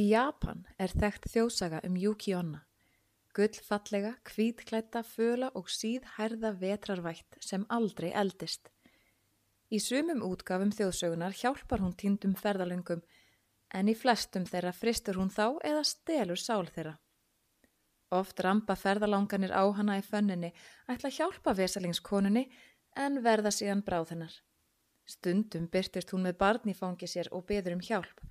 [0.00, 2.60] Í Japan er þekkt þjóðsaga um Yuki Onna,
[3.36, 8.70] gullfallega, kvítklætta, föla og síðhærða vetrarvætt sem aldrei eldist.
[9.68, 13.02] Í sumum útgafum þjóðsögunar hjálpar hún týndum ferðalöngum
[13.76, 16.96] en í flestum þeirra fristur hún þá eða stelur sál þeirra.
[18.14, 20.54] Oft rampa ferðalanganir á hana í fönninni,
[20.88, 22.48] ætla hjálpa vesalingskonunni
[22.96, 24.34] en verða síðan bráð hennar.
[25.04, 28.30] Stundum byrtist hún með barn í fangi sér og beður um hjálp.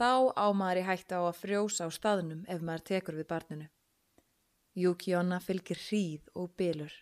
[0.00, 3.66] Þá ámaður í hætta á að frjósa á staðnum ef maður tekur við barninu.
[4.72, 6.94] Júkjóna fylgir hríð og bylur.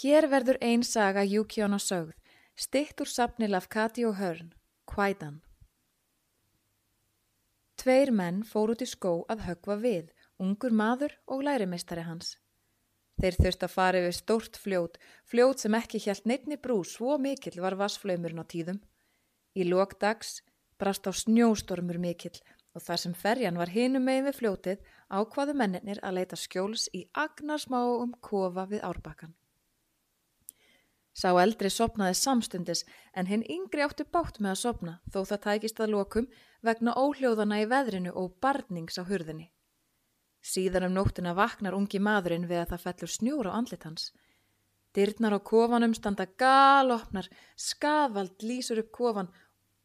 [0.00, 2.14] Hér verður ein saga Júkjóna sögð,
[2.56, 4.54] stitt úr sapni Lafkati og Hörn,
[4.88, 5.42] Kvædan.
[7.76, 10.08] Tveir menn fór út í skó að högva við,
[10.40, 12.38] ungur maður og lærimestari hans.
[13.20, 14.96] Þeir þurft að fara yfir stórt fljót,
[15.28, 18.80] fljót sem ekki hjælt neittni brú, svo mikill var vassflaumurinn á tíðum.
[19.52, 20.40] Í lókdags
[20.82, 22.34] brast á snjóstormur mikill
[22.74, 27.04] og þar sem ferjan var hinum megin við fljótið ákvaðu mennir að leita skjóls í
[27.24, 29.36] agnarsmáum kofa við árbakkan.
[31.12, 35.82] Sá eldri sopnaði samstundis en hinn yngri áttu bátt með að sopna þó það tækist
[35.84, 36.28] að lokum
[36.64, 39.50] vegna óhljóðana í veðrinu og barnings á hurðinni.
[40.42, 44.08] Síðan um nóttina vaknar ungi maðurinn við að það fellur snjór á andlit hans.
[44.96, 49.30] Dyrnar á kofanum standa galopnar, skafald lýsur upp kofan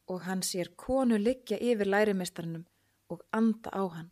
[0.08, 2.64] og hann sér konu liggja yfir lærimestarnum
[3.12, 4.10] og anda á hann.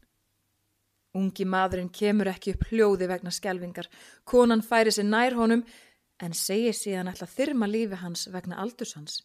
[1.16, 3.88] Ungi maðurinn kemur ekki upp hljóði vegna skjelvingar,
[4.24, 5.64] konan færi sér nær honum
[6.20, 9.22] en segir síðan ætla þyrma lífi hans vegna aldurshans.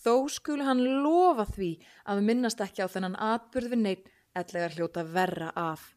[0.00, 1.70] Þó skulu hann lofa því
[2.08, 5.94] að minnast ekki á þennan atbyrð við neitt ellega hljóta verra af.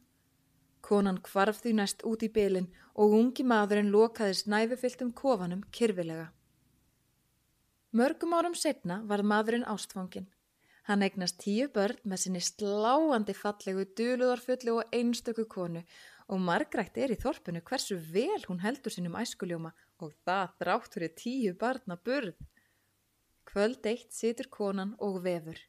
[0.84, 6.26] Konan kvarf því næst út í bylinn og ungi maðurinn lokaði snæfufyllt um kofanum kyrfilega.
[7.94, 10.24] Mörgum árum setna var maðurinn ástfangin.
[10.88, 15.84] Hann eignast tíu börn með sinni sláandi fallegu, duluðarfullu og einstöku konu
[16.26, 19.70] og margrætt er í þorpunu hversu vel hún heldur sínum æskuljóma
[20.02, 22.34] og það drátt fyrir tíu barna burð.
[23.46, 25.62] Kvöld eitt situr konan og vefur.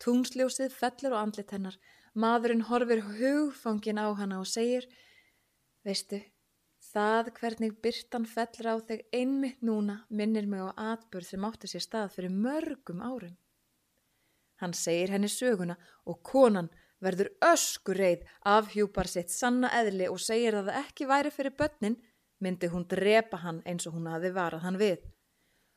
[0.00, 1.76] Túnsljósið fellur á andlit hennar,
[2.16, 4.88] maðurinn horfir hugfangin á hana og segir
[5.84, 6.24] Veistu,
[6.90, 11.84] Það hvernig byrtan fellur á þig einmitt núna minnir mig á atbörð sem átti sér
[11.84, 13.36] stað fyrir mörgum árum.
[14.58, 16.70] Hann segir henni söguna og konan
[17.00, 21.96] verður öskureið afhjúpar sitt sanna eðli og segir að það ekki væri fyrir börnin
[22.42, 25.00] myndi hún drepa hann eins og hún hafi varað hann við.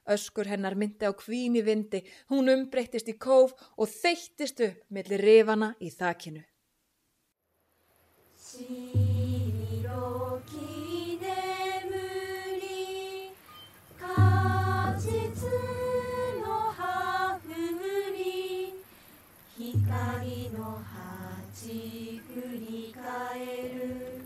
[0.10, 5.22] Öskur hennar myndi á kvín í vindi, hún umbreyttist í kóf og þeittist upp millir
[5.22, 6.44] rifana í þakinu.
[19.86, 23.46] 光の鉢振り返
[23.76, 24.24] る。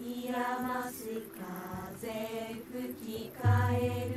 [0.00, 1.08] いやます
[1.98, 2.08] 風
[2.72, 4.09] 吹き返る。